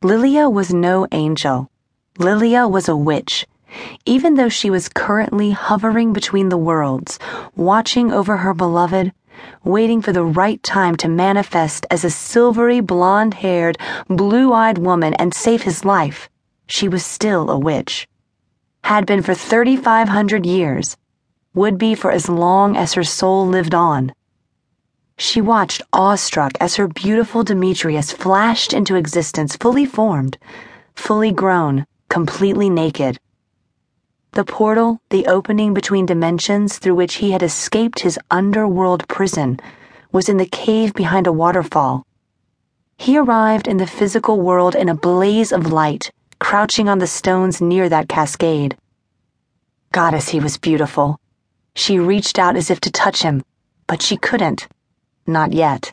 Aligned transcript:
Lilia 0.00 0.48
was 0.48 0.72
no 0.72 1.08
angel. 1.10 1.72
Lilia 2.20 2.68
was 2.68 2.88
a 2.88 2.94
witch. 2.94 3.44
Even 4.06 4.36
though 4.36 4.48
she 4.48 4.70
was 4.70 4.88
currently 4.88 5.50
hovering 5.50 6.12
between 6.12 6.50
the 6.50 6.56
worlds, 6.56 7.18
watching 7.56 8.12
over 8.12 8.36
her 8.36 8.54
beloved, 8.54 9.12
waiting 9.64 10.00
for 10.00 10.12
the 10.12 10.24
right 10.24 10.62
time 10.62 10.94
to 10.94 11.08
manifest 11.08 11.84
as 11.90 12.04
a 12.04 12.10
silvery, 12.10 12.78
blonde 12.78 13.34
haired, 13.34 13.76
blue 14.08 14.52
eyed 14.52 14.78
woman 14.78 15.14
and 15.14 15.34
save 15.34 15.62
his 15.62 15.84
life, 15.84 16.30
she 16.68 16.86
was 16.88 17.04
still 17.04 17.50
a 17.50 17.58
witch. 17.58 18.06
Had 18.84 19.04
been 19.04 19.20
for 19.20 19.34
3,500 19.34 20.46
years, 20.46 20.96
would 21.54 21.76
be 21.76 21.96
for 21.96 22.12
as 22.12 22.28
long 22.28 22.76
as 22.76 22.92
her 22.92 23.02
soul 23.02 23.48
lived 23.48 23.74
on. 23.74 24.12
She 25.20 25.40
watched 25.40 25.82
awestruck 25.92 26.52
as 26.60 26.76
her 26.76 26.86
beautiful 26.86 27.42
Demetrius 27.42 28.12
flashed 28.12 28.72
into 28.72 28.94
existence 28.94 29.56
fully 29.56 29.84
formed, 29.84 30.38
fully 30.94 31.32
grown, 31.32 31.86
completely 32.08 32.70
naked. 32.70 33.18
The 34.32 34.44
portal, 34.44 35.00
the 35.10 35.26
opening 35.26 35.74
between 35.74 36.06
dimensions 36.06 36.78
through 36.78 36.94
which 36.94 37.14
he 37.16 37.32
had 37.32 37.42
escaped 37.42 37.98
his 38.00 38.16
underworld 38.30 39.08
prison, 39.08 39.58
was 40.12 40.28
in 40.28 40.36
the 40.36 40.46
cave 40.46 40.94
behind 40.94 41.26
a 41.26 41.32
waterfall. 41.32 42.06
He 42.96 43.18
arrived 43.18 43.66
in 43.66 43.78
the 43.78 43.88
physical 43.88 44.40
world 44.40 44.76
in 44.76 44.88
a 44.88 44.94
blaze 44.94 45.50
of 45.50 45.72
light, 45.72 46.12
crouching 46.38 46.88
on 46.88 47.00
the 47.00 47.08
stones 47.08 47.60
near 47.60 47.88
that 47.88 48.08
cascade. 48.08 48.76
Goddess, 49.90 50.28
he 50.28 50.38
was 50.38 50.58
beautiful. 50.58 51.18
She 51.74 51.98
reached 51.98 52.38
out 52.38 52.54
as 52.54 52.70
if 52.70 52.78
to 52.82 52.92
touch 52.92 53.22
him, 53.22 53.42
but 53.88 54.00
she 54.00 54.16
couldn't. 54.16 54.68
Not 55.28 55.52
yet. 55.52 55.92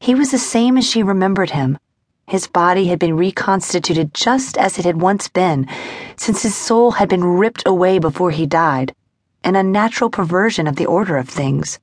He 0.00 0.16
was 0.16 0.32
the 0.32 0.38
same 0.38 0.76
as 0.76 0.84
she 0.84 1.04
remembered 1.04 1.50
him. 1.50 1.78
His 2.26 2.48
body 2.48 2.88
had 2.88 2.98
been 2.98 3.16
reconstituted 3.16 4.12
just 4.14 4.58
as 4.58 4.80
it 4.80 4.84
had 4.84 5.00
once 5.00 5.28
been, 5.28 5.68
since 6.16 6.42
his 6.42 6.56
soul 6.56 6.90
had 6.90 7.08
been 7.08 7.22
ripped 7.22 7.62
away 7.64 8.00
before 8.00 8.32
he 8.32 8.46
died, 8.46 8.96
an 9.44 9.54
unnatural 9.54 10.10
perversion 10.10 10.66
of 10.66 10.74
the 10.74 10.86
order 10.86 11.18
of 11.18 11.28
things. 11.28 11.78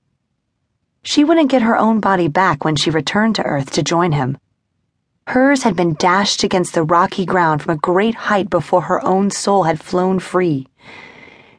She 1.02 1.24
wouldn't 1.24 1.50
get 1.50 1.62
her 1.62 1.78
own 1.78 2.02
body 2.02 2.28
back 2.28 2.66
when 2.66 2.76
she 2.76 2.90
returned 2.92 3.36
to 3.36 3.44
Earth 3.44 3.72
to 3.72 3.82
join 3.82 4.12
him. 4.12 4.38
Hers 5.28 5.64
had 5.64 5.78
been 5.78 5.94
dashed 5.94 6.44
against 6.44 6.74
the 6.74 6.84
rocky 6.84 7.26
ground 7.26 7.62
from 7.62 7.76
a 7.76 7.80
great 7.80 8.16
height 8.16 8.50
before 8.50 8.82
her 8.82 9.02
own 9.06 9.32
soul 9.32 9.64
had 9.64 9.80
flown 9.80 10.20
free. 10.20 10.68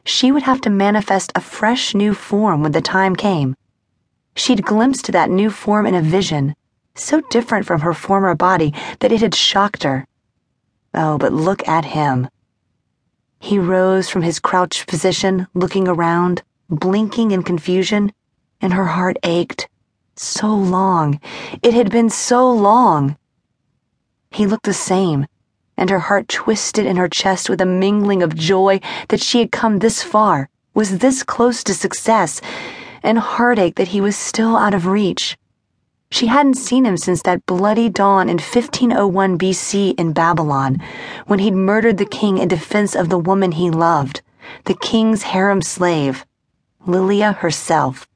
She 0.05 0.31
would 0.31 0.43
have 0.43 0.61
to 0.61 0.69
manifest 0.69 1.31
a 1.33 1.41
fresh 1.41 1.95
new 1.95 2.13
form 2.13 2.61
when 2.61 2.73
the 2.73 2.81
time 2.81 3.15
came 3.15 3.55
She'd 4.39 4.63
glimpsed 4.63 5.11
that 5.11 5.29
new 5.29 5.49
form 5.49 5.85
in 5.85 5.93
a 5.93 6.01
vision, 6.01 6.55
so 6.95 7.19
different 7.29 7.65
from 7.65 7.81
her 7.81 7.93
former 7.93 8.33
body 8.35 8.73
that 9.01 9.11
it 9.11 9.19
had 9.19 9.35
shocked 9.35 9.83
her. 9.83 10.07
Oh, 10.93 11.17
but 11.17 11.33
look 11.33 11.67
at 11.67 11.83
him. 11.83 12.29
He 13.41 13.59
rose 13.59 14.07
from 14.07 14.21
his 14.21 14.39
crouched 14.39 14.87
position, 14.87 15.47
looking 15.53 15.89
around, 15.89 16.41
blinking 16.69 17.31
in 17.31 17.43
confusion, 17.43 18.13
and 18.61 18.71
her 18.71 18.85
heart 18.85 19.17
ached. 19.23 19.67
So 20.15 20.47
long. 20.55 21.19
It 21.61 21.73
had 21.73 21.91
been 21.91 22.09
so 22.09 22.49
long. 22.49 23.17
He 24.31 24.47
looked 24.47 24.65
the 24.65 24.73
same, 24.73 25.27
and 25.75 25.89
her 25.89 25.99
heart 25.99 26.29
twisted 26.29 26.85
in 26.85 26.95
her 26.95 27.09
chest 27.09 27.49
with 27.49 27.59
a 27.59 27.65
mingling 27.65 28.23
of 28.23 28.37
joy 28.37 28.79
that 29.09 29.19
she 29.19 29.39
had 29.39 29.51
come 29.51 29.79
this 29.79 30.01
far, 30.01 30.47
was 30.73 30.99
this 30.99 31.23
close 31.23 31.61
to 31.65 31.73
success 31.73 32.39
and 33.03 33.19
heartache 33.19 33.75
that 33.75 33.89
he 33.89 34.01
was 34.01 34.15
still 34.15 34.55
out 34.57 34.73
of 34.73 34.85
reach. 34.85 35.37
She 36.11 36.25
hadn't 36.25 36.55
seen 36.55 36.85
him 36.85 36.97
since 36.97 37.21
that 37.21 37.45
bloody 37.45 37.87
dawn 37.87 38.29
in 38.29 38.37
1501 38.37 39.37
BC 39.37 39.93
in 39.99 40.11
Babylon, 40.11 40.81
when 41.27 41.37
he'd 41.37 41.53
murdered 41.53 41.97
the 41.97 42.05
king 42.05 42.39
in 42.39 42.47
defense 42.47 42.95
of 42.95 43.09
the 43.09 43.19
woman 43.19 43.51
he 43.51 43.69
loved, 43.69 44.23
the 44.65 44.73
king's 44.73 45.21
harem 45.21 45.61
slave, 45.61 46.25
Lilia 46.87 47.33
herself. 47.33 48.07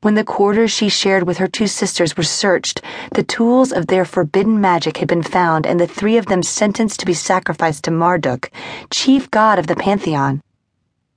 When 0.00 0.14
the 0.14 0.24
quarters 0.24 0.70
she 0.70 0.88
shared 0.88 1.24
with 1.24 1.36
her 1.36 1.46
two 1.46 1.66
sisters 1.66 2.16
were 2.16 2.22
searched, 2.22 2.80
the 3.12 3.22
tools 3.22 3.72
of 3.72 3.88
their 3.88 4.06
forbidden 4.06 4.58
magic 4.58 4.96
had 4.96 5.08
been 5.08 5.22
found, 5.22 5.66
and 5.66 5.78
the 5.78 5.86
three 5.86 6.16
of 6.16 6.26
them 6.26 6.42
sentenced 6.42 7.00
to 7.00 7.06
be 7.06 7.12
sacrificed 7.12 7.84
to 7.84 7.90
Marduk, 7.90 8.50
chief 8.88 9.30
god 9.30 9.58
of 9.58 9.66
the 9.66 9.76
pantheon. 9.76 10.40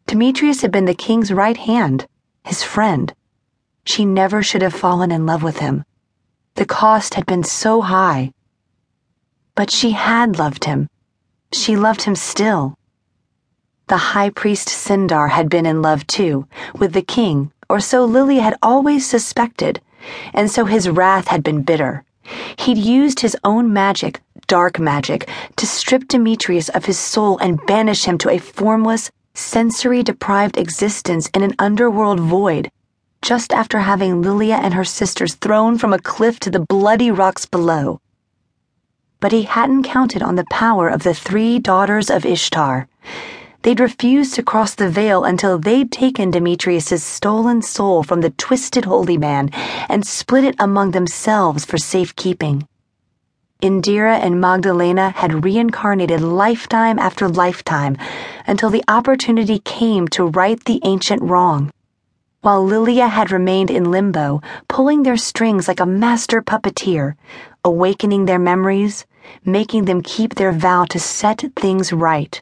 Demetrius 0.08 0.62
had 0.62 0.72
been 0.72 0.86
the 0.86 0.94
king's 0.94 1.32
right 1.32 1.58
hand 1.58 2.06
his 2.44 2.64
friend. 2.64 3.14
She 3.86 4.06
never 4.06 4.44
should 4.44 4.62
have 4.62 4.74
fallen 4.74 5.12
in 5.12 5.26
love 5.26 5.44
with 5.44 5.60
him. 5.60 5.86
The 6.56 6.66
cost 6.66 7.14
had 7.14 7.26
been 7.26 7.44
so 7.44 7.82
high. 7.82 8.34
But 9.56 9.72
she 9.72 9.92
had 9.92 10.38
loved 10.38 10.66
him. 10.66 10.90
She 11.54 11.76
loved 11.76 12.04
him 12.04 12.16
still. 12.16 12.78
The 13.88 13.98
high 14.14 14.30
priest 14.30 14.70
Sindar 14.70 15.30
had 15.30 15.50
been 15.50 15.66
in 15.66 15.82
love 15.82 16.06
too, 16.06 16.48
with 16.78 16.94
the 16.94 17.02
king, 17.02 17.52
or 17.70 17.80
so 17.80 18.06
Lily 18.06 18.38
had 18.40 18.58
always 18.62 19.06
suspected, 19.06 19.82
and 20.34 20.52
so 20.52 20.66
his 20.66 20.90
wrath 20.90 21.28
had 21.28 21.44
been 21.44 21.64
bitter. 21.64 22.04
He'd 22.58 22.78
used 22.78 23.22
his 23.22 23.36
own 23.44 23.74
magic, 23.74 24.22
dark 24.46 24.80
magic, 24.80 25.28
to 25.56 25.66
strip 25.66 26.08
Demetrius 26.08 26.70
of 26.70 26.86
his 26.86 27.00
soul 27.00 27.38
and 27.40 27.66
banish 27.66 28.06
him 28.06 28.18
to 28.20 28.30
a 28.30 28.38
formless, 28.38 29.10
sensory 29.34 30.04
deprived 30.04 30.58
existence 30.58 31.30
in 31.34 31.44
an 31.44 31.56
underworld 31.60 32.20
void, 32.20 32.72
just 33.22 33.54
after 33.54 33.80
having 33.80 34.22
Lilia 34.22 34.56
and 34.56 34.74
her 34.74 34.84
sisters 34.84 35.36
thrown 35.36 35.78
from 35.78 35.94
a 35.94 36.00
cliff 36.00 36.40
to 36.40 36.50
the 36.50 36.60
bloody 36.60 37.12
rocks 37.12 37.46
below. 37.46 38.00
But 39.20 39.32
he 39.32 39.44
hadn't 39.44 39.84
counted 39.84 40.24
on 40.24 40.36
the 40.36 40.46
power 40.50 40.88
of 40.88 41.04
the 41.04 41.14
three 41.14 41.60
daughters 41.60 42.10
of 42.10 42.26
Ishtar. 42.26 42.88
They'd 43.62 43.82
refused 43.82 44.36
to 44.36 44.44
cross 44.44 44.74
the 44.74 44.90
veil 44.90 45.26
until 45.26 45.60
they'd 45.60 45.92
taken 45.92 46.32
Demetrius's 46.32 47.04
stolen 47.04 47.62
soul 47.62 48.04
from 48.04 48.22
the 48.22 48.30
twisted 48.32 48.86
holy 48.86 49.18
man 49.18 49.50
and 49.90 50.08
split 50.08 50.46
it 50.46 50.56
among 50.60 50.92
themselves 50.92 51.66
for 51.66 51.78
safekeeping. 51.78 52.66
Indira 53.62 54.18
and 54.18 54.40
Magdalena 54.40 55.10
had 55.10 55.44
reincarnated 55.44 56.22
lifetime 56.22 56.98
after 56.98 57.28
lifetime 57.28 57.98
until 58.48 58.70
the 58.70 58.86
opportunity 58.88 59.60
came 59.60 60.08
to 60.10 60.28
right 60.28 60.64
the 60.64 60.80
ancient 60.86 61.22
wrong, 61.22 61.70
while 62.40 62.64
Lilia 62.64 63.10
had 63.10 63.34
remained 63.34 63.70
in 63.70 63.92
limbo, 63.92 64.42
pulling 64.70 65.04
their 65.04 65.18
strings 65.18 65.68
like 65.68 65.82
a 65.82 65.86
master 65.86 66.42
puppeteer, 66.42 67.16
awakening 67.66 68.28
their 68.28 68.40
memories, 68.40 69.06
making 69.44 69.84
them 69.84 70.02
keep 70.02 70.36
their 70.36 70.54
vow 70.54 70.86
to 70.86 70.98
set 70.98 71.44
things 71.58 71.92
right. 71.92 72.42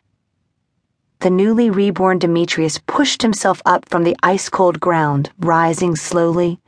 The 1.22 1.32
newly 1.32 1.72
reborn 1.72 2.20
Demetrius 2.20 2.78
pushed 2.86 3.24
himself 3.24 3.60
up 3.66 3.90
from 3.90 4.04
the 4.04 4.16
ice 4.22 4.50
cold 4.50 4.80
ground, 4.80 5.32
rising 5.40 5.96
slowly. 5.96 6.60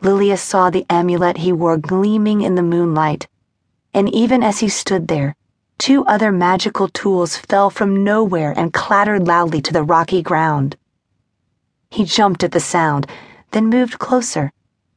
Lilia 0.00 0.38
saw 0.38 0.70
the 0.70 0.86
amulet 0.88 1.36
he 1.36 1.52
wore 1.52 1.76
gleaming 1.76 2.40
in 2.40 2.54
the 2.54 2.62
moonlight 2.62 3.28
and 3.96 4.14
even 4.14 4.42
as 4.42 4.58
he 4.58 4.68
stood 4.68 5.08
there, 5.08 5.34
two 5.78 6.04
other 6.04 6.30
magical 6.30 6.86
tools 6.86 7.38
fell 7.38 7.70
from 7.70 8.04
nowhere 8.04 8.52
and 8.54 8.74
clattered 8.74 9.26
loudly 9.26 9.62
to 9.62 9.72
the 9.72 9.82
rocky 9.82 10.20
ground. 10.20 10.76
He 11.90 12.04
jumped 12.04 12.44
at 12.44 12.52
the 12.52 12.60
sound, 12.60 13.06
then 13.52 13.70
moved 13.70 13.98
closer, 13.98 14.52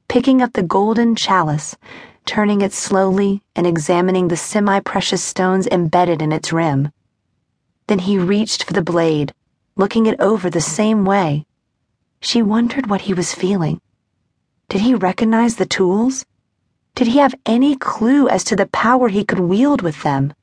picking 0.10 0.42
up 0.42 0.52
the 0.52 0.64
golden 0.64 1.16
chalice, 1.16 1.78
turning 2.26 2.60
it 2.60 2.74
slowly 2.74 3.42
and 3.56 3.66
examining 3.66 4.28
the 4.28 4.36
semi 4.36 4.82
precious 4.82 5.24
stones 5.24 5.66
embedded 5.68 6.22
in 6.22 6.34
its 6.34 6.52
rim. 6.52 6.92
Then 7.88 8.00
he 8.00 8.18
reached 8.18 8.66
for 8.66 8.74
the 8.74 8.82
blade, 8.82 9.34
looking 9.78 10.08
it 10.08 10.20
over 10.20 10.50
the 10.50 10.60
same 10.60 11.06
way. 11.06 11.46
She 12.20 12.42
wondered 12.42 12.90
what 12.90 13.02
he 13.02 13.14
was 13.14 13.34
feeling. 13.34 13.80
Did 14.68 14.82
he 14.82 14.94
recognize 14.94 15.56
the 15.56 15.66
tools? 15.66 16.26
Did 16.96 17.08
he 17.08 17.20
have 17.20 17.36
any 17.46 17.76
clue 17.76 18.28
as 18.28 18.44
to 18.46 18.56
the 18.56 18.68
power 18.68 19.08
he 19.08 19.24
could 19.24 19.40
wield 19.40 19.82
with 19.82 20.04
them? 20.04 20.34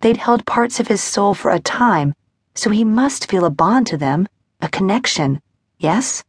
They'd 0.00 0.16
held 0.16 0.46
parts 0.46 0.80
of 0.80 0.88
his 0.88 1.02
soul 1.02 1.34
for 1.34 1.50
a 1.50 1.60
time, 1.60 2.14
so 2.54 2.70
he 2.70 2.84
must 2.84 3.30
feel 3.30 3.44
a 3.44 3.50
bond 3.50 3.86
to 3.88 3.96
them, 3.96 4.28
a 4.60 4.68
connection, 4.68 5.40
yes? 5.78 6.22